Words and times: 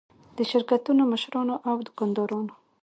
د 0.37 0.39
شرکتونو 0.51 1.01
مشرانو 1.13 1.55
او 1.69 1.75
دوکاندارانو. 1.87 2.53